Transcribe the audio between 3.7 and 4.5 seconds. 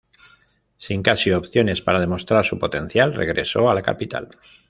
la capital.